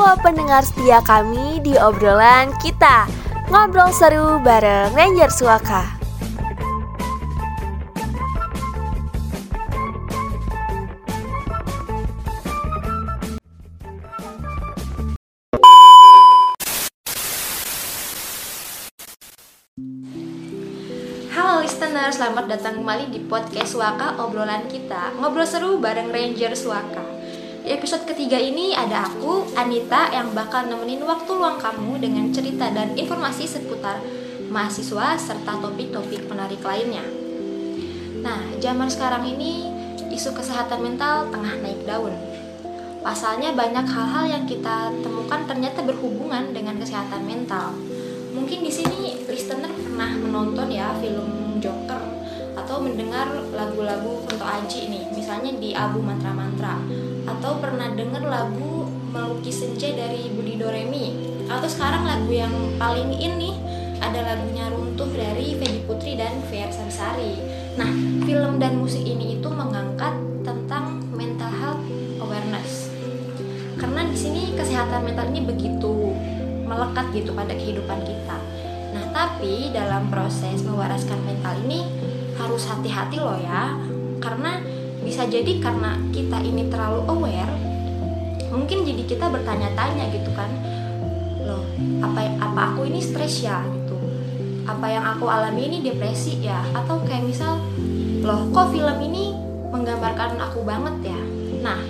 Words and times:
Halo 0.00 0.16
pendengar 0.24 0.64
setia 0.64 1.04
kami 1.04 1.60
di 1.60 1.76
obrolan 1.76 2.56
kita 2.64 3.04
Ngobrol 3.52 3.92
seru 3.92 4.40
bareng 4.40 4.96
Ranger 4.96 5.28
Suaka. 5.28 6.00
Halo 21.36 21.60
listener, 21.60 22.08
selamat 22.08 22.48
datang 22.48 22.80
kembali 22.80 23.12
di 23.12 23.20
podcast 23.28 23.76
Suaka 23.76 24.16
obrolan 24.16 24.64
kita. 24.64 25.12
Ngobrol 25.20 25.44
seru 25.44 25.76
bareng 25.76 26.08
Ranger 26.08 26.56
Suaka 26.56 27.19
Episode 27.70 28.02
ketiga 28.02 28.34
ini 28.34 28.74
ada 28.74 29.06
aku, 29.06 29.46
Anita 29.54 30.10
Yang 30.10 30.34
bakal 30.34 30.66
nemenin 30.66 31.06
waktu 31.06 31.30
luang 31.30 31.54
kamu 31.54 32.02
dengan 32.02 32.26
cerita 32.34 32.66
dan 32.66 32.98
informasi 32.98 33.46
seputar 33.46 34.02
mahasiswa 34.50 35.14
Serta 35.14 35.54
topik-topik 35.62 36.26
menarik 36.26 36.58
lainnya. 36.66 37.06
Nah, 38.26 38.42
zaman 38.58 38.90
sekarang 38.90 39.22
ini 39.22 39.70
isu 40.10 40.34
kesehatan 40.34 40.82
mental 40.82 41.30
tengah 41.30 41.62
naik 41.62 41.86
daun. 41.86 42.10
Pasalnya 43.06 43.54
banyak 43.54 43.86
hal-hal 43.86 44.26
yang 44.26 44.44
kita 44.50 44.90
temukan 45.06 45.46
ternyata 45.46 45.86
berhubungan 45.86 46.50
dengan 46.50 46.74
kesehatan 46.74 47.22
mental. 47.22 47.70
Mungkin 48.34 48.66
di 48.66 48.72
sini 48.74 49.14
listener 49.30 49.70
pernah 49.70 50.10
menonton 50.18 50.74
ya 50.74 50.90
film 50.98 51.62
Joker 51.62 52.02
atau 52.58 52.82
mendengar 52.82 53.30
lagu-lagu 53.54 54.26
Kunto 54.26 54.42
Aji 54.42 54.90
nih 54.90 55.04
misalnya 55.14 55.54
di 55.54 55.70
album 55.70 56.10
Mantra 56.10 56.34
Mantra 56.34 56.74
atau 57.30 57.62
pernah 57.62 57.94
dengar 57.94 58.26
lagu 58.26 58.90
Melukis 59.10 59.62
Senja 59.62 59.94
dari 59.94 60.30
Budi 60.34 60.58
Doremi 60.58 61.14
atau 61.46 61.66
sekarang 61.66 62.06
lagu 62.06 62.30
yang 62.30 62.52
paling 62.78 63.10
ini 63.14 63.54
ada 64.02 64.34
lagunya 64.34 64.70
Runtuh 64.70 65.10
dari 65.14 65.54
Feby 65.58 65.86
Putri 65.86 66.18
dan 66.18 66.42
Fer 66.50 66.70
Sarsari 66.70 67.38
nah 67.78 67.90
film 68.26 68.58
dan 68.58 68.82
musik 68.82 69.06
ini 69.06 69.38
itu 69.38 69.48
mengangkat 69.50 70.14
tentang 70.42 71.02
mental 71.14 71.50
health 71.50 71.84
awareness 72.18 72.90
karena 73.80 74.04
di 74.04 74.18
sini 74.18 74.42
kesehatan 74.52 75.08
mental 75.08 75.32
ini 75.32 75.40
begitu 75.40 76.12
melekat 76.68 77.10
gitu 77.16 77.34
pada 77.34 77.56
kehidupan 77.56 77.98
kita. 78.04 78.38
Nah, 78.94 79.04
tapi 79.10 79.74
dalam 79.74 80.06
proses 80.12 80.62
mewaraskan 80.62 81.18
mental 81.26 81.58
ini 81.66 81.82
harus 82.38 82.68
hati-hati 82.70 83.18
loh 83.18 83.40
ya. 83.40 83.74
Karena 84.22 84.60
bisa 85.00 85.24
jadi 85.24 85.58
karena 85.58 85.96
kita 86.12 86.38
ini 86.44 86.68
terlalu 86.68 87.00
aware, 87.08 87.54
mungkin 88.52 88.84
jadi 88.84 89.02
kita 89.06 89.26
bertanya-tanya 89.32 90.12
gitu 90.12 90.30
kan. 90.36 90.50
Loh, 91.44 91.64
apa 92.04 92.36
apa 92.36 92.60
aku 92.74 92.86
ini 92.86 93.00
stres 93.00 93.42
ya 93.42 93.64
gitu. 93.64 93.96
Apa 94.68 94.86
yang 94.86 95.04
aku 95.04 95.26
alami 95.26 95.66
ini 95.72 95.78
depresi 95.82 96.38
ya 96.44 96.62
atau 96.76 97.00
kayak 97.02 97.26
misal 97.26 97.58
loh 98.20 98.46
kok 98.52 98.70
film 98.70 98.98
ini 99.00 99.32
menggambarkan 99.72 100.36
aku 100.36 100.62
banget 100.62 101.14
ya. 101.14 101.20
Nah, 101.64 101.80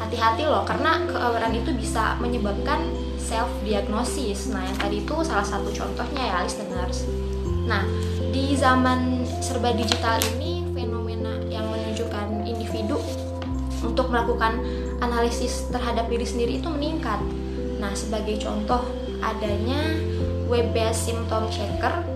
hati-hati 0.00 0.44
loh 0.44 0.64
karena 0.64 1.04
keawareness 1.08 1.64
itu 1.64 1.70
bisa 1.76 2.16
menyebabkan 2.20 2.84
self 3.16 3.48
diagnosis. 3.64 4.48
Nah, 4.48 4.64
yang 4.64 4.78
tadi 4.80 5.04
itu 5.04 5.14
salah 5.20 5.44
satu 5.44 5.68
contohnya 5.72 6.22
ya 6.32 6.36
listeners. 6.44 7.04
Nah, 7.68 7.84
di 8.32 8.56
zaman 8.56 9.24
serba 9.44 9.76
digital 9.76 10.16
ini 10.36 10.57
untuk 13.98 14.14
melakukan 14.14 14.62
analisis 15.02 15.66
terhadap 15.74 16.06
diri 16.06 16.22
sendiri 16.22 16.62
itu 16.62 16.70
meningkat. 16.70 17.18
Nah, 17.82 17.90
sebagai 17.98 18.38
contoh 18.38 18.86
adanya 19.18 19.98
web-based 20.46 21.10
symptom 21.10 21.50
checker 21.50 22.06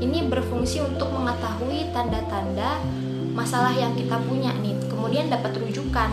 ini 0.00 0.24
berfungsi 0.32 0.80
untuk 0.80 1.12
mengetahui 1.12 1.92
tanda-tanda 1.92 2.80
masalah 3.36 3.76
yang 3.76 3.92
kita 3.92 4.16
punya 4.24 4.48
nih. 4.64 4.80
Kemudian 4.88 5.28
dapat 5.28 5.60
rujukan 5.60 6.08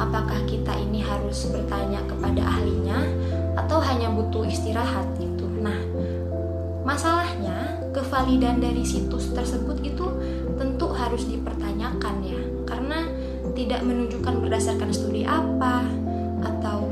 apakah 0.00 0.40
kita 0.48 0.72
ini 0.80 1.04
harus 1.04 1.52
bertanya 1.52 2.00
kepada 2.08 2.40
ahlinya 2.40 3.04
atau 3.60 3.76
hanya 3.76 4.08
butuh 4.08 4.48
istirahat 4.48 5.04
gitu. 5.20 5.44
Nah, 5.60 5.76
masalahnya 6.80 7.76
kevalidan 7.92 8.56
dari 8.56 8.88
situs 8.88 9.36
tersebut 9.36 9.84
itu 9.84 10.08
tentu 10.56 10.88
harus 10.96 11.28
dipertanyakan 11.28 12.24
ya, 12.24 12.40
tidak 13.62 13.86
menunjukkan 13.86 14.42
berdasarkan 14.42 14.90
studi 14.90 15.22
apa 15.22 15.86
atau 16.42 16.90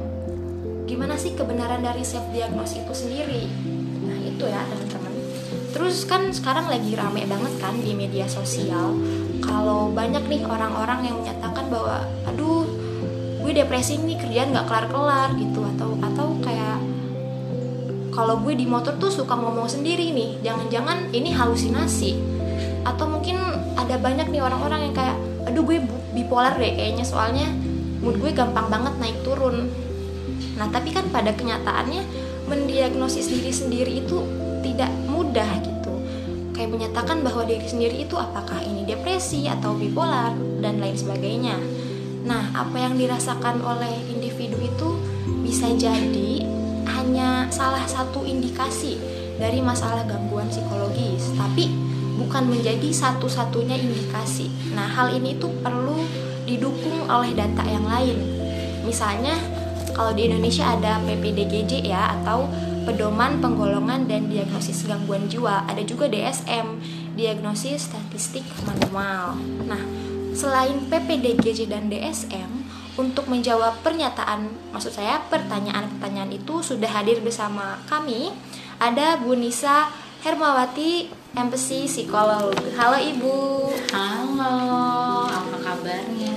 gimana 0.87 1.19
sih 1.19 1.35
kebenaran 1.35 1.83
dari 1.83 2.07
self 2.07 2.31
diagnosis 2.31 2.87
itu 2.87 2.95
sendiri. 2.95 3.43
Nah, 4.07 4.19
itu 4.23 4.45
ya 4.47 4.63
teman-teman. 4.71 5.13
Terus 5.75 6.07
kan 6.07 6.31
sekarang 6.31 6.71
lagi 6.71 6.95
rame 6.95 7.27
banget 7.27 7.55
kan 7.59 7.75
di 7.79 7.91
media 7.95 8.31
sosial 8.31 8.95
kalau 9.43 9.91
banyak 9.91 10.23
nih 10.31 10.47
orang-orang 10.47 11.11
yang 11.11 11.17
menyatakan 11.19 11.67
bahwa 11.67 12.07
aduh 12.31 12.67
gue 13.41 13.53
depresi 13.55 13.99
nih 13.99 14.19
kerjaan 14.21 14.55
nggak 14.55 14.67
kelar-kelar 14.71 15.35
gitu 15.35 15.65
atau 15.75 15.99
atau 15.99 16.27
kayak 16.45 16.79
kalau 18.15 18.39
gue 18.47 18.55
di 18.55 18.67
motor 18.69 18.95
tuh 19.01 19.11
suka 19.11 19.35
ngomong 19.35 19.67
sendiri 19.67 20.13
nih 20.13 20.39
jangan-jangan 20.45 21.09
ini 21.11 21.33
halusinasi 21.33 22.21
atau 22.85 23.09
mungkin 23.09 23.41
ada 23.75 23.97
banyak 23.97 24.29
nih 24.29 24.43
orang-orang 24.45 24.91
yang 24.91 24.95
kayak 24.95 25.17
aduh 25.49 25.65
gue 25.65 25.81
bipolar 26.13 26.57
deh 26.59 26.73
kayaknya. 26.75 27.05
Soalnya 27.07 27.49
mood 28.01 28.19
gue 28.19 28.33
gampang 28.33 28.69
banget 28.69 28.95
naik 28.99 29.19
turun. 29.27 29.71
Nah 30.57 30.67
tapi 30.69 30.93
kan 30.93 31.09
pada 31.09 31.33
kenyataannya 31.33 32.03
mendiagnosis 32.51 33.31
diri 33.31 33.53
sendiri 33.55 34.03
itu 34.03 34.19
tidak 34.61 34.91
mudah 35.07 35.49
gitu. 35.63 35.95
Kayak 36.53 36.71
menyatakan 36.77 37.25
bahwa 37.25 37.49
diri 37.49 37.65
sendiri 37.65 38.05
itu 38.05 38.19
apakah 38.19 38.61
ini 38.61 38.85
depresi 38.85 39.49
atau 39.49 39.73
bipolar 39.73 40.37
dan 40.61 40.77
lain 40.77 40.93
sebagainya. 40.99 41.57
Nah, 42.21 42.53
apa 42.53 42.77
yang 42.77 43.01
dirasakan 43.01 43.65
oleh 43.65 43.97
individu 44.13 44.61
itu 44.61 44.89
bisa 45.41 45.73
jadi 45.73 46.45
hanya 46.85 47.49
salah 47.49 47.89
satu 47.89 48.29
indikasi 48.29 49.01
dari 49.41 49.65
masalah 49.65 50.05
gangguan 50.05 50.53
psikologis, 50.53 51.33
tapi 51.33 51.73
bukan 52.21 52.53
menjadi 52.53 52.93
satu-satunya 52.93 53.81
indikasi. 53.81 54.53
Nah, 54.77 54.85
hal 54.85 55.17
ini 55.17 55.41
tuh 55.41 55.49
perlu 55.65 56.05
didukung 56.45 57.09
oleh 57.09 57.33
data 57.33 57.65
yang 57.65 57.89
lain. 57.89 58.21
Misalnya, 58.85 59.33
kalau 59.97 60.13
di 60.13 60.29
Indonesia 60.29 60.77
ada 60.77 61.01
PPDGJ 61.09 61.89
ya 61.89 62.21
atau 62.21 62.45
Pedoman 62.85 63.41
Penggolongan 63.41 64.05
dan 64.05 64.29
Diagnosis 64.29 64.85
Gangguan 64.85 65.29
Jiwa, 65.33 65.65
ada 65.65 65.81
juga 65.81 66.09
DSM, 66.13 66.81
Diagnosis 67.17 67.89
Statistik 67.89 68.45
Manual. 68.65 69.37
Nah, 69.69 69.83
Selain 70.31 70.79
PPDGJ 70.87 71.67
dan 71.67 71.91
DSM, 71.91 72.51
untuk 72.95 73.27
menjawab 73.27 73.83
pernyataan, 73.83 74.47
maksud 74.71 74.95
saya 74.95 75.19
pertanyaan-pertanyaan 75.27 76.31
itu 76.31 76.63
sudah 76.63 76.87
hadir 76.87 77.19
bersama 77.19 77.83
kami. 77.91 78.31
Ada 78.79 79.19
Bu 79.19 79.35
Nisa 79.35 79.91
Hermawati, 80.23 81.11
MPC 81.31 81.87
Psikolog. 81.87 82.51
Halo 82.75 82.99
Ibu. 82.99 83.71
Halo, 83.95 84.51
apa 85.31 85.63
kabarnya? 85.63 86.35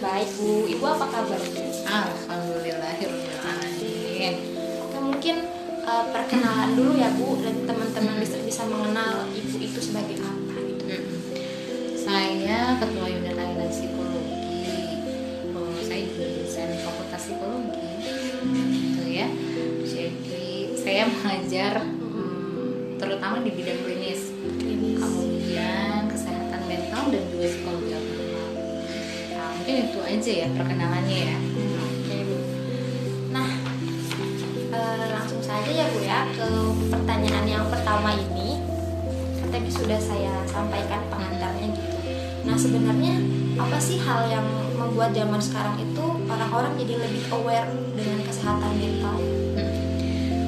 Baik 0.00 0.32
Bu, 0.40 0.64
Ibu 0.64 0.80
apa 0.80 1.12
kabar? 1.12 1.36
Alhamdulillahirrahmanirrahim. 1.84 4.34
Oke, 4.80 4.96
mungkin 4.96 5.44
uh, 5.84 6.08
perkenalan 6.08 6.72
dulu 6.72 6.96
ya 6.96 7.12
Bu, 7.20 7.36
dan 7.44 7.68
teman-teman 7.68 8.16
bisa 8.16 8.40
bisa 8.40 8.64
mengenal 8.64 9.28
Ibu 9.28 9.60
itu 9.60 9.76
sebagai 9.76 10.16
apa 10.24 10.56
gitu. 10.56 10.88
Saya 12.00 12.80
ketua 12.80 13.12
unit 13.12 13.36
layanan 13.36 13.68
psikologi. 13.68 14.40
Oh, 15.52 15.76
saya 15.84 16.00
juga 16.08 16.40
dosen 16.40 16.80
fakultas 16.80 17.28
psikologi. 17.28 17.76
Gitu 18.56 19.04
ya. 19.04 19.28
Jadi 19.84 20.72
saya 20.80 21.12
mengajar 21.12 21.84
hmm, 21.84 22.96
terutama 22.96 23.44
di 23.44 23.52
bidang 23.52 23.84
klinis. 23.84 24.29
Kemudian 25.60 26.08
kesehatan 26.08 26.60
mental 26.64 27.04
dan 27.12 27.22
juga 27.28 27.46
psikologi 27.52 27.92
agama. 27.92 28.44
Nah, 29.36 29.48
mungkin 29.60 29.76
itu 29.92 29.98
aja 30.00 30.32
ya 30.32 30.48
perkenalannya 30.56 31.18
ya. 31.20 31.36
Oke. 31.84 32.18
Nah, 33.28 33.48
eh, 34.72 35.04
langsung 35.12 35.42
saja 35.44 35.68
ya 35.68 35.84
Bu 35.92 36.00
ya 36.00 36.24
ke 36.32 36.48
pertanyaan 36.88 37.44
yang 37.44 37.64
pertama 37.68 38.16
ini. 38.16 38.64
Tadi 39.50 39.68
sudah 39.68 40.00
saya 40.00 40.32
sampaikan 40.48 41.04
pengantarnya 41.12 41.74
gitu. 41.76 41.96
Nah 42.46 42.56
sebenarnya 42.56 43.18
apa 43.58 43.76
sih 43.82 43.98
hal 44.00 44.30
yang 44.32 44.46
membuat 44.78 45.12
zaman 45.12 45.42
sekarang 45.42 45.76
itu 45.76 46.04
orang-orang 46.24 46.72
jadi 46.78 46.94
lebih 47.04 47.28
aware 47.34 47.68
dengan 47.98 48.22
kesehatan 48.24 48.72
mental? 48.80 49.18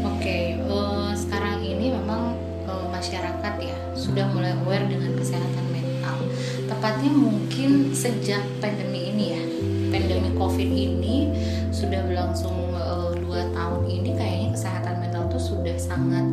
Oke, 0.09 0.57
eh, 0.57 0.57
sekarang 0.57 0.63
ini 0.63 0.63
memang 0.63 0.63
eh, 0.63 1.02
masyarakat 3.03 3.55
ya 3.59 3.77
sudah 3.99 4.31
mulai 4.31 4.55
aware 4.63 4.87
dengan 4.87 5.19
kesehatan 5.19 5.67
mental. 5.75 6.23
Tepatnya 6.71 7.11
mungkin 7.11 7.91
sejak 7.91 8.47
pandemi 8.63 9.11
ini 9.11 9.25
ya, 9.35 9.43
pandemi 9.91 10.31
COVID 10.39 10.71
ini 10.71 11.27
sudah 11.75 11.99
berlangsung 12.07 12.55
eh, 12.79 13.11
dua 13.19 13.51
tahun 13.51 13.91
ini 13.91 14.13
sangat 15.83 16.27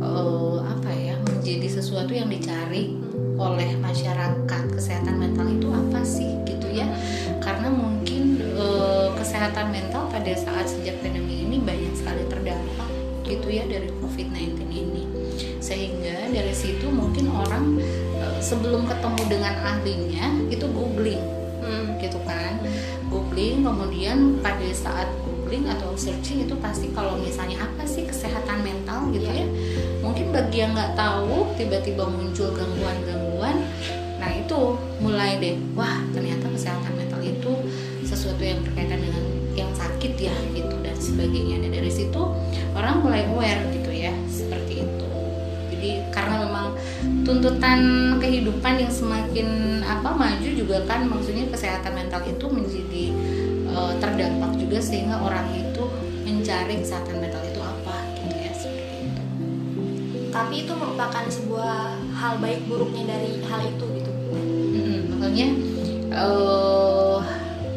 eh, 0.00 0.56
apa 0.64 0.90
ya 0.90 1.14
menjadi 1.20 1.68
sesuatu 1.68 2.16
yang 2.16 2.32
dicari 2.32 2.96
oleh 3.36 3.76
masyarakat. 3.78 4.62
Kesehatan 4.72 5.20
mental 5.20 5.46
itu 5.52 5.68
apa 5.68 6.00
sih 6.02 6.40
gitu 6.48 6.72
ya? 6.72 6.88
Karena 7.44 7.68
mungkin 7.68 8.40
eh, 8.56 9.08
kesehatan 9.12 9.70
mental 9.70 10.08
pada 10.08 10.32
saat 10.32 10.66
sejak 10.72 10.96
pandemi 11.04 11.44
ini 11.44 11.60
banyak 11.60 11.92
sekali 11.92 12.24
terdampak 12.32 12.97
gitu 13.28 13.46
ya 13.52 13.68
dari 13.68 13.92
COVID-19 14.00 14.56
ini. 14.72 15.04
Sehingga 15.60 16.32
dari 16.32 16.54
situ 16.56 16.88
mungkin 16.88 17.28
orang 17.28 17.78
eh, 18.16 18.40
sebelum 18.40 18.88
ketemu 18.88 19.22
dengan 19.28 19.54
ahlinya 19.62 20.26
itu 20.48 20.64
googling 20.72 21.20
Hmm. 21.60 22.00
gitu 22.00 22.16
kan. 22.24 22.56
Googling 23.12 23.60
kemudian 23.60 24.40
pada 24.40 24.64
saat 24.72 25.08
googling 25.20 25.68
atau 25.68 25.92
searching 25.96 26.48
itu 26.48 26.56
pasti 26.60 26.88
kalau 26.96 27.20
misalnya 27.20 27.60
apa 27.64 27.84
sih 27.84 28.08
kesehatan 28.08 28.64
mental 28.64 29.08
gitu 29.12 29.24
ya 29.24 29.48
mungkin 30.04 30.28
bagi 30.28 30.60
yang 30.60 30.76
nggak 30.76 30.92
tahu 30.92 31.48
tiba-tiba 31.56 32.04
muncul 32.04 32.52
gangguan-gangguan 32.52 33.56
nah 34.20 34.28
itu 34.28 34.76
mulai 35.00 35.40
deh 35.40 35.56
wah 35.72 36.04
ternyata 36.12 36.52
kesehatan 36.52 36.92
mental 37.00 37.20
itu 37.24 37.52
sesuatu 38.04 38.40
yang 38.44 38.60
berkaitan 38.64 39.00
dengan 39.00 39.24
yang 39.52 39.70
sakit 39.74 40.14
ya 40.16 40.36
gitu 40.54 40.74
dan 40.80 40.96
sebagainya. 40.96 41.60
Dan 41.60 41.70
dari 41.74 41.90
situ 41.90 42.22
orang 42.78 43.02
mulai 43.02 43.26
aware 43.26 43.62
gitu 43.74 43.90
ya 43.90 44.14
seperti 44.30 44.86
itu 44.86 45.10
jadi 45.74 45.90
karena 46.14 46.46
memang 46.46 46.78
tuntutan 47.26 47.80
kehidupan 48.22 48.80
yang 48.80 48.92
semakin 48.92 49.80
apa 49.84 50.10
maju 50.14 50.48
juga 50.48 50.82
kan 50.86 51.06
maksudnya 51.06 51.46
kesehatan 51.50 51.92
mental 51.94 52.22
itu 52.24 52.46
menjadi 52.48 53.04
eh, 53.68 53.92
terdampak 54.00 54.56
juga 54.56 54.78
sehingga 54.78 55.20
orang 55.22 55.46
itu 55.54 55.82
mencari 56.26 56.80
kesehatan 56.82 57.20
mental 57.20 57.42
itu 57.44 57.60
apa 57.60 57.96
gitu 58.24 58.34
ya 58.36 58.52
seperti 58.56 58.96
itu. 59.06 59.22
Tapi 60.28 60.54
itu 60.66 60.72
merupakan 60.76 61.24
sebuah 61.28 61.76
hal 62.18 62.32
baik 62.42 62.64
buruknya 62.68 63.16
dari 63.16 63.40
hal 63.46 63.60
itu 63.64 63.84
gitu. 64.02 64.12
Mm, 64.74 64.98
makanya 65.14 65.48
eh, 66.10 67.18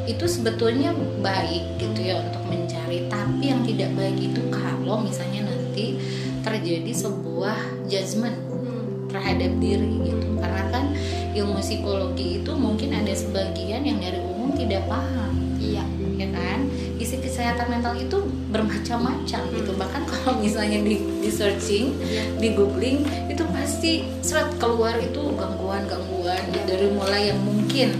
itu 0.09 0.25
sebetulnya 0.25 0.92
baik 1.21 1.77
gitu 1.77 2.00
ya 2.01 2.19
untuk 2.19 2.44
mencari 2.50 3.06
tapi 3.07 3.54
yang 3.54 3.62
tidak 3.63 3.94
baik 3.94 4.18
itu 4.19 4.42
kalau 4.91 5.07
misalnya 5.07 5.47
nanti 5.47 5.95
terjadi 6.43 6.91
sebuah 6.91 7.55
judgement 7.88 8.35
Hmm. 8.51 9.07
terhadap 9.07 9.55
diri 9.63 10.03
gitu 10.03 10.35
karena 10.35 10.67
kan 10.67 10.91
ilmu 11.31 11.63
psikologi 11.63 12.43
itu 12.43 12.51
mungkin 12.51 12.91
ada 12.91 13.15
sebagian 13.15 13.88
yang 13.88 14.03
dari 14.03 14.19
umum 14.19 14.51
tidak 14.51 14.83
paham 14.91 15.31
Iya. 15.63 15.88
ya 16.19 16.27
kan 16.27 16.67
isi 16.99 17.23
kesehatan 17.23 17.71
mental 17.71 17.95
itu 17.95 18.19
bermacam-macam 18.51 19.41
gitu 19.55 19.71
bahkan 19.79 20.03
kalau 20.03 20.43
misalnya 20.43 20.83
di, 20.83 20.99
di 21.23 21.29
searching 21.31 21.95
Iya. 22.03 22.35
di 22.35 22.51
googling 22.51 23.07
itu 23.31 23.47
pasti 23.47 24.03
seret 24.19 24.51
keluar 24.59 24.99
itu 24.99 25.23
gangguan-gangguan 25.39 26.51
gitu, 26.51 26.67
dari 26.67 26.87
mulai 26.91 27.31
yang 27.31 27.39
mungkin 27.39 27.95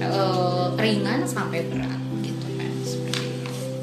eh, 0.00 0.66
ringan 0.80 1.28
sampai 1.28 1.68
berat 1.68 1.99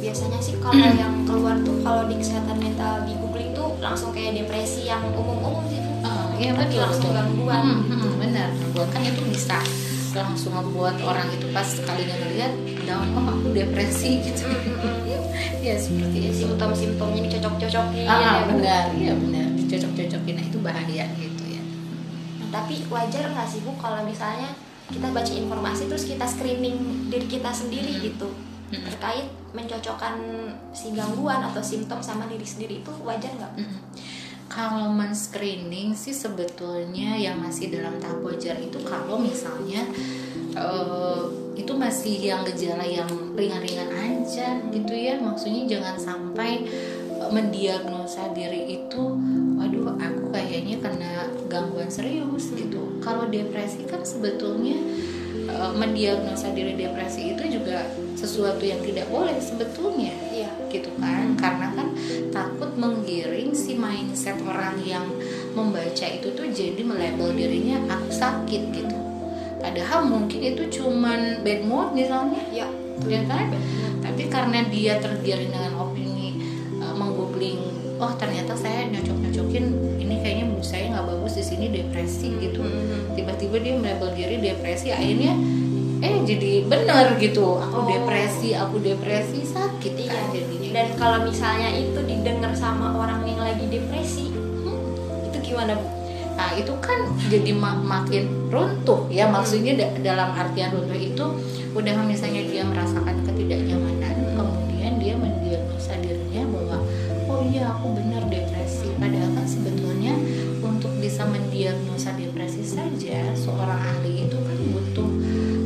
Biasanya 0.08 0.40
sih 0.40 0.56
kalau 0.58 0.88
yang 0.96 1.14
keluar 1.28 1.56
tuh 1.62 1.76
kalau 1.84 2.08
di 2.08 2.16
kesehatan 2.16 2.58
mental 2.58 3.04
di 3.04 3.14
googling 3.14 3.52
tuh 3.52 3.76
langsung 3.78 4.16
kayak 4.16 4.40
depresi 4.40 4.88
yang 4.88 5.04
umum-umum 5.12 5.68
sih. 5.68 5.80
Bu. 5.80 5.92
Ah, 6.02 6.32
iya 6.36 6.52
betul 6.56 6.80
langsung 6.80 7.12
betul. 7.12 7.18
gangguan. 7.20 7.62
Hmm, 7.62 7.82
hmm, 7.92 8.14
benar 8.18 8.48
gangguan 8.54 8.88
kan 8.88 9.02
itu 9.04 9.22
bisa 9.28 9.60
langsung 10.16 10.56
membuat 10.56 10.98
orang 11.04 11.28
itu 11.30 11.46
pas 11.52 11.68
sekalinya 11.68 12.16
ngelihat 12.18 12.50
down 12.88 13.06
oh 13.14 13.26
aku 13.30 13.54
depresi 13.54 14.18
gitu 14.24 14.50
ya 15.68 15.78
seperti 15.78 16.18
itu 16.26 16.48
simptom-simptomnya 16.48 17.22
dicocok-cocokin. 17.28 18.08
ah 18.08 18.18
ya, 18.18 18.32
benar 18.50 18.84
iya 18.98 19.14
benar 19.14 19.46
dicocok-cocokin 19.54 20.34
nah 20.34 20.46
itu 20.48 20.58
bahaya 20.58 21.06
gitu 21.14 21.44
ya 21.46 21.62
Nah, 22.42 22.48
tapi 22.50 22.82
wajar 22.90 23.30
nggak 23.30 23.46
sih 23.46 23.62
bu 23.62 23.78
kalau 23.78 24.02
misalnya 24.02 24.58
kita 24.90 25.06
baca 25.12 25.30
informasi 25.30 25.86
terus 25.86 26.08
kita 26.08 26.26
screening 26.26 26.78
diri 27.12 27.28
kita 27.28 27.52
sendiri 27.52 27.92
gitu 28.02 28.32
Hmm. 28.68 28.84
terkait 28.84 29.32
mencocokkan 29.58 30.22
si 30.70 30.94
gangguan 30.94 31.42
atau 31.42 31.60
simptom 31.66 31.98
sama 31.98 32.30
diri 32.30 32.46
sendiri 32.46 32.86
itu 32.86 32.94
wajar 33.02 33.34
nggak? 33.34 33.52
Bu? 33.58 33.60
Mm-mm. 33.66 33.82
Kalau 34.48 34.94
men-screening 34.96 35.92
sih 35.98 36.16
sebetulnya 36.16 37.18
yang 37.20 37.42
masih 37.42 37.74
dalam 37.74 38.00
tahap 38.00 38.24
wajar 38.24 38.56
itu 38.62 38.80
kalau 38.86 39.20
misalnya 39.20 39.84
eh, 40.56 41.24
itu 41.58 41.74
masih 41.74 42.16
yang 42.22 42.46
gejala 42.48 42.86
yang 42.86 43.10
ringan-ringan 43.36 43.92
aja 43.92 44.62
gitu 44.72 44.94
ya 44.94 45.20
maksudnya 45.20 45.68
jangan 45.68 45.98
sampai 46.00 46.64
eh, 47.12 47.30
mendiagnosa 47.34 48.32
diri 48.32 48.80
itu 48.80 49.04
kena 50.76 51.32
gangguan 51.48 51.88
serius 51.88 52.52
gitu. 52.52 53.00
Kalau 53.00 53.32
depresi 53.32 53.88
kan 53.88 54.04
sebetulnya 54.04 54.76
eh, 55.48 55.72
mendiagnosa 55.72 56.52
diri 56.52 56.76
depresi 56.76 57.32
itu 57.32 57.44
juga 57.48 57.88
sesuatu 58.20 58.60
yang 58.68 58.84
tidak 58.84 59.08
boleh 59.08 59.40
sebetulnya 59.40 60.12
Iya. 60.36 60.52
gitu 60.68 60.92
kan? 61.00 61.40
Karena 61.40 61.72
kan 61.72 61.96
takut 62.34 62.76
menggiring 62.76 63.56
si 63.56 63.80
mindset 63.80 64.36
orang 64.44 64.76
yang 64.84 65.08
membaca 65.56 66.06
itu 66.06 66.28
tuh 66.36 66.52
jadi 66.52 66.82
melabel 66.84 67.32
dirinya 67.32 67.80
aku 67.88 68.12
sakit 68.12 68.62
gitu. 68.76 68.98
Padahal 69.58 70.06
mungkin 70.06 70.42
itu 70.44 70.68
cuman 70.82 71.42
bad 71.42 71.62
mood 71.66 71.96
misalnya. 71.96 72.44
Ya. 72.52 72.68
ya 73.08 73.22
kan? 73.26 73.54
Tapi 74.04 74.30
karena 74.30 74.66
dia 74.70 75.02
tergiring 75.02 75.50
dengan 75.54 75.74
opini 75.82 76.38
uh, 76.82 76.94
menggoogling 76.94 77.78
oh 77.98 78.14
ternyata 78.18 78.54
saya 78.54 78.86
nyocok 78.94 79.18
nyocokin 79.26 79.66
tiba-tiba 83.48 83.64
dia 83.64 83.76
melabel 83.80 84.10
diri 84.12 84.36
depresi 84.44 84.88
akhirnya 84.92 85.34
eh 85.98 86.16
jadi 86.22 86.68
bener 86.68 87.16
gitu 87.18 87.58
aku 87.58 87.78
Oh. 87.80 87.88
depresi 87.88 88.52
aku 88.54 88.76
depresi 88.78 89.42
sakit 89.42 89.94
Iya. 89.98 90.12
kan 90.12 90.24
jadinya 90.30 90.66
Dan 90.68 90.88
kalau 90.94 91.20
misalnya 91.24 91.72
itu 91.72 91.96
didengar 92.04 92.52
sama 92.54 92.92
orang 92.94 93.24
yang 93.24 93.40
lagi 93.40 93.66
depresi, 93.66 94.30
Hmm. 94.30 95.26
itu 95.26 95.38
gimana 95.42 95.74
bu? 95.74 95.88
Nah 96.38 96.54
itu 96.54 96.70
kan 96.78 97.00
jadi 97.26 97.50
ma- 97.50 97.80
makin 97.80 98.52
runtuh 98.52 99.08
ya 99.10 99.26
maksudnya 99.26 99.74
da- 99.74 99.96
dalam 100.06 100.36
artian 100.36 100.70
runtuh 100.70 100.94
itu 100.94 101.26
udah 101.74 101.96
misalnya 102.04 102.46
dia 102.46 102.62
merasakan 102.62 103.16
ketidaknyamanan 103.26 104.38
kemudian 104.38 105.02
dia 105.02 105.16
mendiagnosa 105.16 105.98
dirinya 105.98 106.46
bahwa 106.46 106.78
oh 107.26 107.42
iya 107.44 107.74
aku 107.74 107.96
benar 107.96 108.17
saja 112.98 113.30
seorang 113.38 113.78
ahli 113.78 114.26
itu 114.26 114.38
kan 114.42 114.58
butuh 114.74 115.10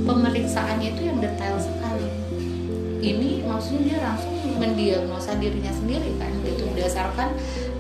pemeriksaannya 0.04 0.92
itu 0.92 1.02
yang 1.08 1.24
detail 1.24 1.56
sekali 1.64 2.12
ini 3.00 3.40
maksudnya 3.48 3.88
dia 3.88 4.00
langsung 4.04 4.36
mendiagnosa 4.60 5.40
dirinya 5.40 5.72
sendiri 5.72 6.12
kan 6.20 6.28
gitu 6.44 6.68
berdasarkan 6.76 7.32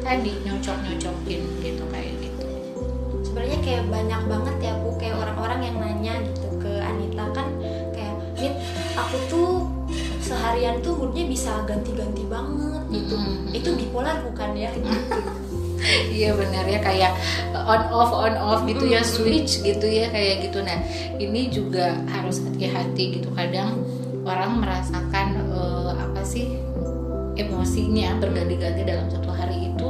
tadi 0.07 0.39
nyocok 0.47 0.77
nyocokin 0.87 1.43
gitu 1.59 1.83
kayak 1.91 2.15
gitu 2.23 2.47
Sebenarnya 3.27 3.59
kayak 3.59 3.83
banyak 3.91 4.21
banget 4.27 4.55
ya 4.59 4.73
bu, 4.79 4.95
kayak 4.99 5.15
orang-orang 5.19 5.59
yang 5.63 5.75
nanya 5.79 6.15
gitu 6.19 6.47
ke 6.59 6.71
Anita 6.83 7.25
kan 7.31 7.47
kayak, 7.95 8.15
Nit, 8.39 8.55
aku 8.95 9.17
tuh 9.31 9.51
seharian 10.19 10.79
tuh 10.83 10.95
moodnya 10.95 11.27
bisa 11.27 11.63
ganti-ganti 11.63 12.27
banget 12.27 12.83
gitu. 12.91 13.15
Mm-mm. 13.15 13.55
Itu 13.55 13.69
bipolar 13.79 14.19
bukan 14.27 14.51
ya? 14.55 14.71
Gitu. 14.75 14.87
Iya 15.91 16.35
benar 16.35 16.65
ya 16.67 16.79
kayak 16.79 17.11
on 17.55 17.81
off 17.91 18.11
on 18.15 18.35
off 18.39 18.61
gitu 18.67 18.87
ya 18.87 19.01
Mm. 19.03 19.09
switch 19.09 19.51
gitu 19.63 19.85
ya 19.87 20.07
kayak 20.11 20.49
gitu. 20.49 20.63
Nah 20.63 20.79
ini 21.19 21.51
juga 21.51 21.99
harus 22.09 22.41
hati-hati 22.43 23.21
gitu. 23.21 23.29
Kadang 23.35 23.83
orang 24.23 24.61
merasakan 24.61 25.27
eh, 25.51 25.91
apa 25.97 26.21
sih 26.21 26.57
emosinya 27.39 28.19
berganti-ganti 28.21 28.83
dalam 28.85 29.07
satu 29.09 29.31
hari 29.33 29.71
itu 29.73 29.89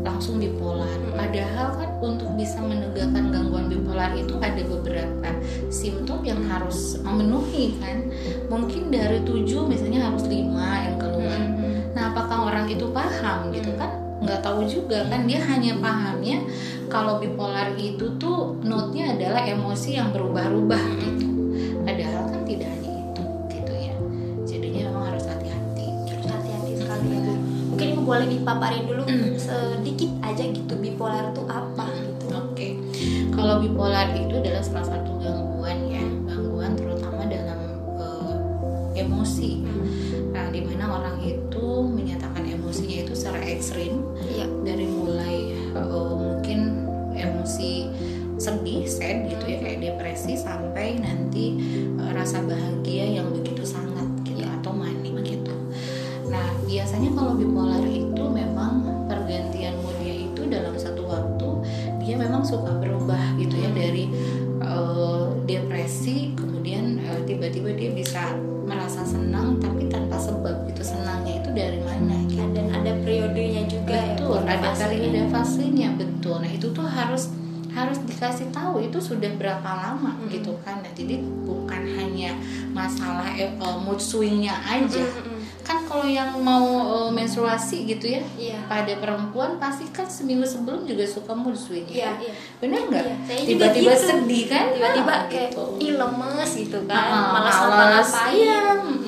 langsung 0.00 0.40
bipolar. 0.40 0.96
Padahal 1.12 1.76
kan 1.76 1.90
untuk 2.00 2.32
bisa 2.40 2.56
menegakkan 2.64 3.28
gangguan 3.28 3.68
bipolar 3.68 4.16
itu 4.16 4.32
ada 4.40 4.64
beberapa 4.64 5.28
simptom 5.68 6.24
yang 6.24 6.40
harus 6.48 6.96
memenuhi 7.04 7.76
kan. 7.78 8.08
Mungkin 8.48 8.88
dari 8.88 9.20
tujuh 9.22 9.68
misalnya 9.68 10.08
harus 10.08 10.24
lima 10.24 10.88
yang 10.88 10.96
keluar. 10.96 11.40
Nah, 11.92 12.16
apakah 12.16 12.48
orang 12.48 12.66
itu 12.72 12.88
paham 12.96 13.52
gitu 13.52 13.76
kan? 13.76 13.99
Nggak 14.20 14.40
tahu 14.44 14.68
juga 14.68 15.08
kan 15.08 15.24
dia 15.24 15.40
hanya 15.40 15.80
pahamnya 15.80 16.44
kalau 16.92 17.16
bipolar 17.16 17.72
itu 17.80 18.04
tuh 18.20 18.58
note-nya 18.60 19.16
adalah 19.16 19.42
emosi 19.46 19.96
yang 19.96 20.12
berubah-ubah 20.12 20.84
gitu. 21.00 21.26
Padahal 21.86 22.28
kan 22.28 22.42
tidak 22.44 22.68
hanya 22.68 22.92
itu 23.00 23.22
gitu 23.48 23.72
ya. 23.72 23.94
Jadinya 24.44 24.80
memang 24.92 25.04
harus 25.14 25.24
hati-hati. 25.24 25.86
Harus 26.10 26.26
hati-hati 26.28 26.72
sekali 26.76 27.06
ya 27.16 27.20
bu. 27.24 27.32
Mungkin 27.74 27.86
ibu 27.96 28.02
boleh 28.04 28.26
dipaparin 28.28 28.84
dulu 28.84 29.02
Mm. 29.10 29.34
sedikit 29.34 30.10
aja 30.22 30.44
gitu 30.46 30.74
bipolar 30.76 31.32
tuh 31.34 31.48
apa 31.50 31.88
gitu. 32.04 32.24
Oke. 32.30 32.78
Kalau 33.32 33.58
bipolar 33.58 34.12
itu 34.14 34.36
adalah 34.36 34.62
salah 34.62 34.86
satu 34.86 35.18
gangguan 35.18 35.88
ya, 35.88 36.04
gangguan 36.28 36.76
terutama 36.76 37.26
dalam 37.26 37.58
eh, 37.98 39.00
emosi. 39.00 39.64
Nah, 40.30 40.46
di 40.52 40.60
mana 40.62 40.84
orang 41.00 41.16
itu 41.24 41.49
secara 43.30 43.46
ekstrim 43.46 44.02
Iya. 44.26 44.46
dari 44.66 44.90
mulai 44.90 45.54
uh, 45.78 46.18
mungkin 46.18 46.82
emosi 47.14 47.86
sedih, 48.42 48.90
sad 48.90 49.30
gitu 49.30 49.46
ya 49.46 49.62
kayak 49.62 49.78
depresi 49.78 50.34
sampai 50.34 50.98
nanti 50.98 51.54
uh, 51.94 52.10
rasa 52.10 52.42
bahagia 52.42 53.22
yang 53.22 53.30
begitu 53.30 53.62
sangat 53.62 54.10
gitu 54.26 54.42
atau 54.42 54.74
manik 54.74 55.14
gitu. 55.22 55.54
Nah 56.26 56.42
biasanya 56.66 57.14
kalau 57.14 57.38
bipolar 57.38 57.86
itu 57.86 58.24
memang 58.26 59.06
pergantian 59.06 59.78
moodnya 59.78 60.26
itu 60.26 60.50
dalam 60.50 60.74
satu 60.74 61.06
waktu 61.06 61.48
dia 62.02 62.18
memang 62.18 62.42
suka 62.42 62.82
berubah 62.82 63.38
gitu 63.38 63.54
ya 63.62 63.70
dari 63.70 64.10
uh, 64.58 65.30
depresi 65.46 66.34
kemudian 66.34 66.98
uh, 67.06 67.22
tiba-tiba 67.22 67.78
dia 67.78 67.94
bisa 67.94 68.34
Bu, 74.82 74.96
ada 75.10 75.22
fasenya. 75.30 75.88
betul. 75.92 76.36
Nah 76.38 76.48
itu 76.48 76.66
tuh 76.70 76.84
harus 76.84 77.28
harus 77.70 78.02
dikasih 78.02 78.50
tahu 78.50 78.82
itu 78.82 78.98
sudah 78.98 79.30
berapa 79.32 79.62
lama 79.62 80.18
Mm. 80.18 80.26
gitu 80.28 80.58
kan. 80.60 80.80
Nah, 80.80 80.90
jadi 80.90 81.16
bukan 81.40 81.82
hanya 81.92 82.34
masalah 82.70 83.30
eh, 83.32 83.46
mood 83.78 83.96
swingnya 83.96 84.58
aja. 84.60 84.98
Mm-mm. 85.00 85.38
Kan 85.60 85.86
kalau 85.86 86.02
yang 86.02 86.34
mau 86.36 86.66
eh, 86.66 87.10
menstruasi 87.12 87.86
gitu 87.86 88.10
ya, 88.10 88.22
Iya. 88.34 88.58
pada 88.66 88.90
perempuan 88.96 89.54
pasti 89.56 89.86
kan 89.88 90.02
seminggu 90.04 90.42
sebelum 90.42 90.82
juga 90.82 91.06
suka 91.06 91.30
mood 91.30 91.54
swing 91.54 91.86
Iya, 91.86 92.10
ya. 92.10 92.12
iya. 92.20 92.34
Benar 92.58 92.80
nggak? 92.90 93.04
Juga 93.06 93.70
Tiba-tiba 93.70 93.92
gitu. 93.94 94.06
sedih 94.08 94.44
kan? 94.48 94.64
Tiba-tiba 94.72 95.12
Nah, 95.12 95.22
kayak 95.30 95.50
gitu. 95.54 95.94
lemes 95.94 96.50
gitu 96.58 96.78
kan. 96.84 97.04
Ah, 97.06 97.30
malas 97.30 97.54
ngapa-ngapain. 97.56 98.34
Iya. 98.34 98.58
Nah, 98.82 98.98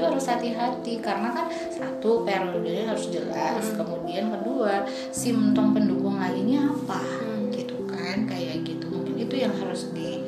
itu 0.00 0.08
harus 0.08 0.24
hati-hati 0.24 0.96
karena 0.98 1.28
kan 1.28 1.46
satu 1.68 2.24
periodenya 2.24 2.88
harus 2.88 3.12
jelas, 3.12 3.68
Mm. 3.68 3.76
kemudian 3.76 4.24
kedua 4.32 4.88
simptom 5.12 5.76
pendukung 5.76 6.16
lainnya 6.16 6.64
apa, 6.64 7.04
Hmm. 7.04 7.52
gitu 7.52 7.84
kan, 7.84 8.24
kayak 8.24 8.64
gitu. 8.64 8.88
Mungkin 8.88 9.20
itu 9.20 9.34
yang 9.36 9.52
harus 9.52 9.92
di 9.92 10.24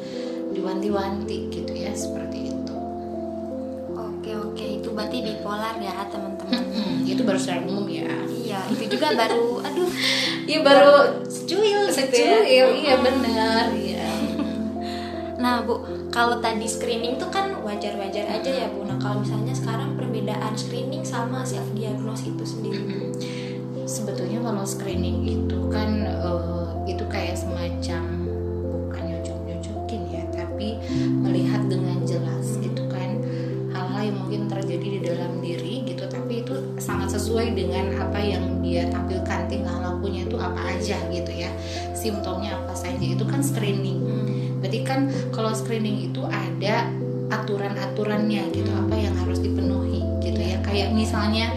diwanti-wanti 0.53 1.49
gitu 1.49 1.73
ya 1.73 1.89
seperti 1.91 2.53
itu. 2.53 2.77
Oke 3.93 4.37
oke 4.37 4.67
itu 4.77 4.93
berarti 4.93 5.19
bipolar 5.19 5.81
ya 5.81 6.05
teman-teman. 6.07 6.61
Mm-mm, 6.61 7.09
itu 7.09 7.25
baru 7.25 7.41
secara 7.41 7.65
umum 7.65 7.89
ya. 7.89 8.13
Iya 8.29 8.61
itu 8.69 8.85
juga 8.93 9.17
baru 9.17 9.65
aduh 9.65 9.89
Iya 10.43 10.61
baru 10.61 10.95
secuil 11.25 11.89
gitu 11.89 11.97
ya. 12.13 12.45
secuil, 12.45 12.69
iya 12.77 12.95
benar, 12.99 13.73
iya. 13.73 14.05
Nah 15.35 15.65
bu 15.65 15.81
kalau 16.13 16.39
tadi 16.45 16.69
screening 16.69 17.17
tuh 17.17 17.33
kan 17.33 17.57
wajar-wajar 17.65 18.29
aja 18.29 18.51
ya 18.53 18.69
bu. 18.69 18.85
Nah 18.85 19.01
kalau 19.01 19.25
misalnya 19.25 19.57
sekarang 19.57 19.97
perbedaan 19.97 20.53
screening 20.53 21.03
sama 21.03 21.41
self 21.41 21.65
diagnosis 21.73 22.29
itu 22.29 22.45
sendiri. 22.45 22.85
Sebetulnya 23.89 24.45
kalau 24.45 24.63
screening 24.63 25.25
itu 25.25 25.59
kan 25.73 26.05
eh, 26.05 26.69
itu 26.85 27.05
kayak 27.09 27.35
semacam 27.35 28.29
bukan 28.63 29.03
nyocok-nyocokin 29.09 30.03
ya, 30.13 30.23
tapi 30.37 30.77
melihat 31.01 31.65
dengan 31.67 32.05
jelas 32.05 32.61
gitu 32.61 32.85
kan 32.93 33.21
hal-hal 33.73 34.03
yang 34.13 34.17
mungkin 34.21 34.53
terjadi 34.53 34.87
di 34.87 35.01
dalam 35.01 35.41
diri 35.41 35.83
gitu, 35.89 36.05
tapi 36.09 36.45
itu 36.45 36.55
sangat 36.77 37.17
sesuai 37.17 37.57
dengan 37.57 37.97
apa 38.01 38.21
yang 38.21 38.61
dia 38.61 38.85
tampilkan 38.93 39.49
tingkah 39.49 39.81
lakunya 39.81 40.29
itu 40.29 40.37
apa 40.37 40.77
aja 40.77 40.97
gitu 41.09 41.33
ya, 41.33 41.49
simptomnya 41.97 42.32
kalau 45.53 45.69
screening 45.69 46.09
itu 46.09 46.25
ada 46.33 46.89
aturan-aturannya 47.29 48.57
gitu 48.57 48.73
apa 48.73 48.97
yang 48.97 49.13
harus 49.21 49.37
dipenuhi 49.37 50.01
gitu 50.25 50.41
ya. 50.41 50.57
Kayak 50.65 50.97
misalnya 50.97 51.53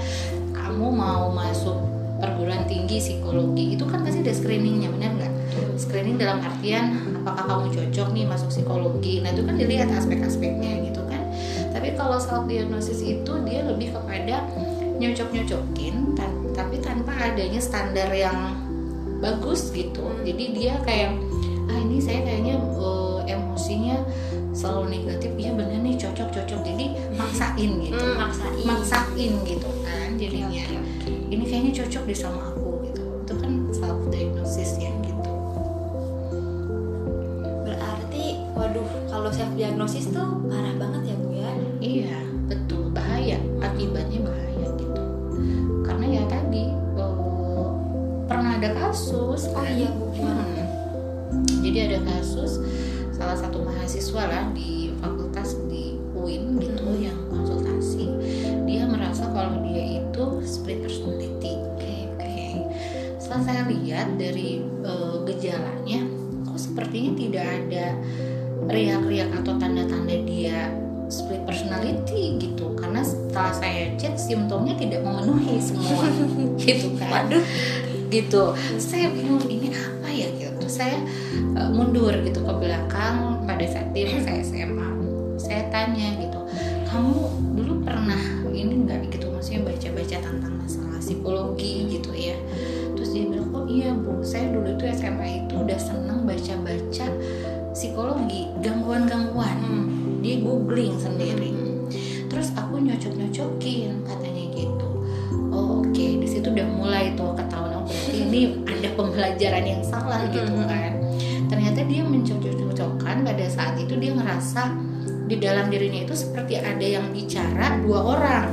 kamu 0.51 0.91
mau 0.91 1.31
masuk 1.31 1.79
perguruan 2.19 2.67
tinggi 2.67 2.99
psikologi 2.99 3.79
itu 3.79 3.87
kan 3.87 4.03
pasti 4.03 4.19
ada 4.19 4.35
screeningnya 4.35 4.91
benar 4.91 5.15
nggak? 5.15 5.33
Screening 5.79 6.19
dalam 6.19 6.43
artian 6.43 7.07
apakah 7.23 7.47
kamu 7.47 7.71
cocok 7.71 8.07
nih 8.11 8.27
masuk 8.27 8.51
psikologi. 8.51 9.23
Nah 9.23 9.31
itu 9.31 9.47
kan 9.47 9.55
dilihat 9.55 9.87
aspek-aspeknya 9.87 10.91
gitu 10.91 10.99
kan. 11.07 11.31
Tapi 11.71 11.95
kalau 11.95 12.19
self 12.19 12.51
diagnosis 12.51 12.99
itu 12.99 13.31
dia 13.47 13.63
lebih 13.63 13.95
kepada 13.95 14.43
nyocok-nyocokin 14.99 16.19
tan- 16.19 16.51
tapi 16.51 16.83
tanpa 16.83 17.15
adanya 17.31 17.63
standar 17.63 18.11
yang 18.11 18.59
bagus 19.23 19.71
gitu. 19.71 20.03
Jadi 20.27 20.51
dia 20.51 20.83
kayak 20.83 21.15
ah 21.71 21.79
ini 21.79 22.03
saya 22.03 22.27
kayaknya 22.27 22.59
eh, 22.59 23.04
emosinya 23.27 23.97
selalu 24.51 24.83
negatif 24.95 25.31
iya 25.35 25.51
bener 25.51 25.79
nih 25.79 25.95
cocok 25.95 26.29
cocok 26.31 26.59
jadi 26.63 26.85
maksain 27.13 27.71
gitu 27.81 27.97
Hmm, 27.97 28.15
maksain. 28.17 28.63
maksain 28.63 29.33
gitu 29.43 29.69
kan 29.81 30.09
jadinya 30.15 30.63
ini 31.25 31.43
kayaknya 31.43 31.71
cocok 31.75 32.03
deh 32.03 32.15
sama 32.15 32.41
aku 32.47 32.69
gitu 32.85 33.01
itu 33.19 33.33
kan 33.35 33.51
self 33.71 33.99
diagnosis 34.07 34.71
ya 34.77 34.91
gitu 35.01 35.31
Berarti 37.61 38.25
waduh 38.53 38.87
kalau 39.05 39.29
self 39.29 39.51
diagnosis 39.53 40.07
tuh 40.07 40.27
parah 40.45 40.75
banget 40.75 41.01
ya 41.05 41.15
bu 41.15 41.29
ya. 41.31 41.51
iya 41.79 42.17
betul 42.45 42.89
bahaya 42.89 43.35
akibatnya 43.59 44.19
bahaya 44.21 44.67
gitu 44.71 45.01
karena 45.81 46.05
ya 46.11 46.23
tadi 46.25 46.63
eh, 46.71 47.65
pernah 48.25 48.51
ada 48.55 48.69
kasus 48.71 49.49
Oh 49.49 49.57
kan? 49.57 49.67
iya 49.67 49.89
bu? 49.91 50.05
Hmm. 50.13 50.63
Jadi 51.59 51.77
ada 51.83 51.99
kasus 52.05 52.61
salah 53.15 53.37
satu 53.39 53.63
mahasiswa 53.63 54.23
lah 54.27 54.43
di 54.51 54.91
fakultas 54.99 55.55
di 55.71 55.95
UIN 56.11 56.59
gitu 56.59 56.83
Hmm. 56.83 56.99
yang 57.01 57.19
konsultasi 57.31 58.05
dia 58.67 58.83
merasa 58.85 59.25
kalau 59.31 59.63
dia 59.63 60.03
itu 60.03 60.23
split 60.43 60.83
personality. 60.83 61.55
Oke 61.75 61.93
oke. 62.11 62.45
Setelah 63.17 63.41
saya 63.43 63.61
lihat 63.71 64.19
dari 64.19 64.59
eh, 64.61 65.15
gejalanya, 65.25 65.99
kok 66.45 66.59
sepertinya 66.59 67.11
tidak 67.15 67.45
ada 67.45 67.85
riak-riak 68.65 69.29
atau 69.43 69.53
tanda-tanda 69.55 70.15
dia 70.25 70.71
split 71.05 71.45
personality 71.45 72.41
gitu 72.41 72.73
karena 72.73 73.05
setelah 73.05 73.53
saya 73.53 73.93
cek 73.93 74.17
simptomnya 74.17 74.73
tidak 74.73 75.05
memenuhi 75.05 75.61
semua 75.61 76.01
gitu 76.61 76.97
kan 76.97 77.29
Waduh. 77.29 77.43
gitu 78.09 78.43
saya 78.81 79.13
bingung 79.13 79.45
ini 79.45 79.69
apa 79.69 80.09
ya 80.09 80.24
saya 80.75 80.99
uh, 81.55 81.71
mundur 81.71 82.11
gitu 82.27 82.43
ke 82.43 82.53
belakang 82.59 83.47
pada 83.47 83.63
saat 83.63 83.95
dia 83.95 84.11
saya 84.19 84.43
SMA 84.43 84.89
saya 85.39 85.71
tanya 85.71 86.19
gitu 86.19 86.39
kamu 86.91 87.15
dulu 87.55 87.73
pernah 87.83 88.45
ini 88.55 88.87
nggak? 88.87 89.11
Gitu 89.11 89.27
maksudnya 89.27 89.61
baca-baca 89.67 90.17
tentang 90.23 90.53
masalah 90.55 90.99
psikologi 91.03 91.99
gitu 91.99 92.11
ya. 92.15 92.37
Terus 92.95 93.09
dia 93.11 93.25
bilang 93.27 93.51
oh 93.51 93.67
iya 93.67 93.91
bu 93.91 94.23
saya 94.23 94.55
dulu 94.55 94.79
itu 94.79 94.83
SMA 94.95 95.45
itu 95.45 95.53
udah 95.59 95.79
seneng 95.79 96.14
gitu 110.31 110.61
kan. 110.65 110.91
Ternyata 111.45 111.79
dia 111.85 112.01
mencocok-cocokkan 112.01 113.21
pada 113.21 113.45
saat 113.49 113.77
itu 113.77 113.93
dia 114.01 114.11
ngerasa 114.17 114.73
di 115.25 115.35
dalam 115.41 115.73
dirinya 115.73 116.05
itu 116.05 116.13
seperti 116.13 116.61
ada 116.61 116.85
yang 116.85 117.09
bicara 117.13 117.81
dua 117.81 117.99
orang. 118.17 118.47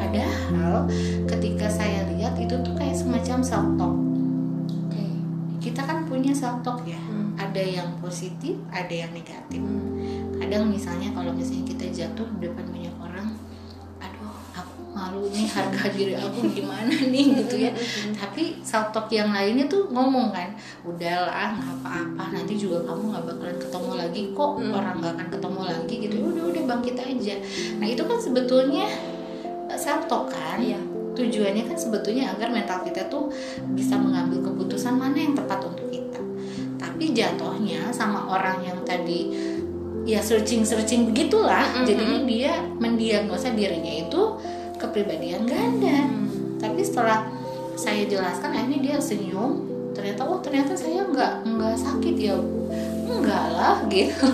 Padahal 0.00 0.88
ketika 1.26 1.66
saya 1.68 2.06
lihat 2.14 2.36
itu 2.40 2.54
tuh 2.60 2.74
kayak 2.76 2.96
semacam 2.96 3.38
self 3.40 3.68
talk. 3.80 3.96
Kita 5.64 5.80
kan 5.80 6.04
punya 6.04 6.36
self 6.36 6.60
talk 6.60 6.84
ya. 6.84 7.00
Hmm. 7.34 7.50
ada 7.50 7.58
yang 7.58 7.98
positif 7.98 8.54
ada 8.70 8.94
yang 8.94 9.10
negatif. 9.10 9.58
Hmm. 9.58 10.38
kadang 10.38 10.70
misalnya 10.70 11.10
kalau 11.16 11.34
misalnya 11.34 11.66
kita 11.66 11.86
jatuh 11.90 12.28
di 12.38 12.46
depan 12.46 12.66
banyak 12.70 12.94
orang 13.02 13.26
malu 14.94 15.26
nih 15.28 15.44
harga 15.44 15.90
diri 15.96 16.14
aku 16.14 16.46
gimana 16.48 16.86
nih 16.88 17.24
gitu 17.42 17.54
ya 17.58 17.74
tapi 18.14 18.62
self 18.62 18.88
talk 18.90 19.10
yang 19.10 19.28
lainnya 19.28 19.66
tuh 19.66 19.90
ngomong 19.90 20.30
kan 20.30 20.54
udahlah 20.82 21.52
nggak 21.52 21.76
apa-apa 21.82 22.24
nanti 22.30 22.54
juga 22.54 22.86
kamu 22.86 23.10
nggak 23.10 23.24
bakalan 23.26 23.58
ketemu 23.58 23.90
lagi 23.98 24.22
kok 24.30 24.50
Hmm. 24.54 24.70
orang 24.70 24.94
nggak 24.98 25.12
akan 25.18 25.28
ketemu 25.28 25.60
lagi 25.66 25.94
gitu 26.00 26.14
udah 26.22 26.44
udah 26.46 26.62
bangkit 26.64 26.96
aja 26.96 27.34
nah 27.76 27.86
itu 27.86 28.02
kan 28.02 28.18
sebetulnya 28.18 28.86
self 29.74 30.06
talk 30.06 30.30
kan 30.30 30.62
Iya. 30.62 30.78
tujuannya 31.12 31.62
kan 31.64 31.74
sebetulnya 31.74 32.30
agar 32.30 32.50
mental 32.50 32.82
kita 32.82 33.06
tuh 33.06 33.30
bisa 33.70 33.94
mengambil 33.94 34.42
keputusan 34.42 34.94
mana 34.94 35.14
yang 35.16 35.34
tepat 35.34 35.58
untuk 35.60 35.86
kita 35.86 36.22
tapi 36.74 37.10
jatuhnya 37.10 37.90
sama 37.90 38.26
orang 38.26 38.62
yang 38.62 38.78
tadi 38.82 39.30
ya 40.04 40.20
searching 40.20 40.62
searching 40.62 41.08
begitulah 41.08 41.64
Mm-mm. 41.72 41.86
jadinya 41.86 42.18
dia 42.22 42.52
mendiagnosa 42.76 43.50
dirinya 43.50 43.90
itu 43.90 44.22
kepribadian 44.84 45.48
ganda 45.48 46.04
Hmm. 46.04 46.28
tapi 46.60 46.80
setelah 46.84 47.24
saya 47.74 48.06
jelaskan 48.06 48.54
akhirnya 48.54 48.80
dia 48.80 48.96
senyum. 49.02 49.66
Ternyata 49.94 50.26
oh 50.26 50.38
ternyata 50.42 50.74
saya 50.74 51.06
nggak 51.06 51.46
nggak 51.46 51.74
sakit 51.74 52.14
ya 52.18 52.34
enggak 53.06 53.46
lah 53.54 53.82
gitu. 53.94 54.26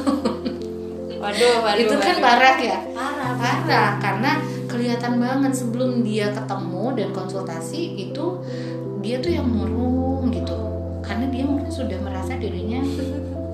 Waduh, 1.20 1.54
waduh. 1.60 1.80
itu 1.84 1.94
kan 2.00 2.16
waduh. 2.16 2.24
parah 2.24 2.56
ya? 2.60 2.78
Parah. 2.96 3.32
parah 3.36 3.90
karena 4.00 4.30
kelihatan 4.68 5.20
banget 5.20 5.52
sebelum 5.52 6.00
dia 6.00 6.32
ketemu 6.32 6.84
dan 6.96 7.08
konsultasi 7.12 7.82
itu 8.08 8.24
dia 9.04 9.20
tuh 9.20 9.32
yang 9.32 9.48
murung 9.48 10.32
gitu. 10.32 10.56
Karena 11.04 11.28
dia 11.28 11.44
mungkin 11.44 11.68
sudah 11.68 11.98
merasa 12.00 12.36
dirinya 12.40 12.80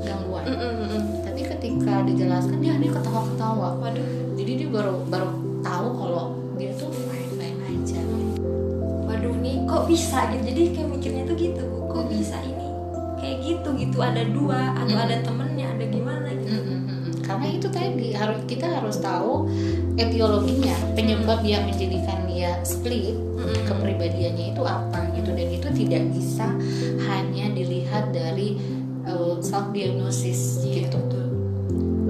gangguan. 0.03 0.47
Tapi 1.27 1.41
ketika 1.43 2.07
dijelaskan 2.07 2.59
dia 2.63 2.75
dia 2.79 2.91
ketawa-ketawa. 2.95 3.83
Waduh, 3.83 4.35
jadi 4.39 4.53
dia 4.63 4.69
baru 4.71 5.03
baru 5.11 5.31
tahu 5.67 5.89
kalau 5.99 6.25
dia 6.57 6.73
tuh 6.75 6.91
fine 6.91 7.33
fine 7.37 7.61
aja 7.63 8.01
waduh 9.07 9.35
nih 9.39 9.63
kok 9.65 9.85
bisa 9.87 10.19
gitu. 10.33 10.43
Jadi 10.51 10.61
kayak 10.75 10.89
mikirnya 10.91 11.23
tuh 11.25 11.37
gitu, 11.37 11.65
kok 11.87 12.05
bisa 12.11 12.37
ini 12.43 12.67
kayak 13.17 13.37
gitu 13.43 13.69
gitu 13.79 13.99
ada 14.01 14.23
dua 14.27 14.75
atau 14.77 14.97
Mm. 14.97 15.05
ada 15.09 15.17
temennya, 15.25 15.67
ada 15.73 15.85
gimana 15.87 16.29
gitu. 16.37 16.53
Mm-mm-mm. 16.53 17.13
karena 17.25 17.47
itu 17.51 17.67
tadi 17.71 18.07
harus 18.15 18.39
kita 18.47 18.67
harus 18.71 18.97
tahu 19.01 19.51
etiologinya 19.97 20.75
penyebab 20.95 21.43
yang 21.43 21.67
menjadikan 21.67 22.23
dia 22.29 22.61
split 22.63 23.17
Mm-mm. 23.17 23.67
kepribadiannya 23.67 24.55
itu 24.55 24.63
apa 24.63 25.11
gitu 25.17 25.31
dan 25.35 25.49
itu 25.51 25.69
tidak 25.75 26.03
bisa 26.15 26.47
hanya 27.07 27.51
dilihat 27.51 28.11
dari 28.11 28.59
self 29.41 29.71
diagnosis 29.71 30.61
Iya, 30.67 30.87
gitu 30.91 30.99
betul. 30.99 31.26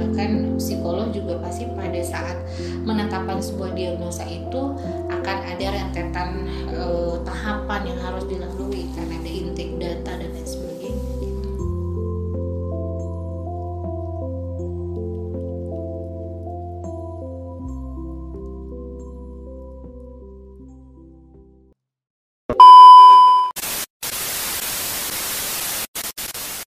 Bahkan 0.07 0.55
psikolog 0.55 1.11
juga 1.11 1.43
pasti 1.43 1.67
pada 1.75 1.99
saat 1.99 2.39
menetapkan 2.87 3.43
sebuah 3.43 3.75
diagnosa 3.75 4.23
itu 4.31 4.79
akan 5.11 5.39
ada 5.43 5.67
rentetan 5.75 6.47
eh, 6.71 7.15
tahapan 7.27 7.81
yang 7.91 7.99
harus 7.99 8.25
dilalui 8.31 8.87
kan 8.95 9.11
ada 9.11 9.31
intake 9.31 9.75
data 9.83 10.15
dan 10.15 10.31
lain 10.31 10.47
sebagainya 10.47 10.75